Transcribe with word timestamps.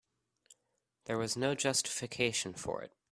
There 1.05 1.19
was 1.19 1.37
no 1.37 1.53
justification 1.53 2.55
for 2.55 2.81
it. 2.81 2.91